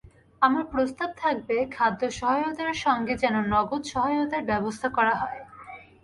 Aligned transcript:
আমার 0.41 0.65
প্রস্তাব 0.65 1.09
থাকবে, 1.17 1.57
খাদ্য 1.71 2.01
সহায়তার 2.11 2.73
সঙ্গে 2.85 3.13
যেন 3.23 3.35
নগদ 3.53 3.83
সহায়তার 3.85 4.43
ব্যবস্থা 4.43 4.87
করা 4.97 5.13
হয়। 5.15 5.41